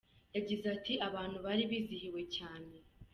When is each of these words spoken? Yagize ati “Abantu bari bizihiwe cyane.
Yagize 0.35 0.65
ati 0.75 0.93
“Abantu 1.07 1.37
bari 1.45 1.63
bizihiwe 1.69 2.21
cyane. 2.35 2.73